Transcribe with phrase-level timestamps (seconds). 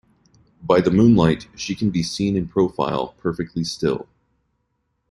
[0.63, 4.07] By the moonlight, she can be seen in profile, perfectly still.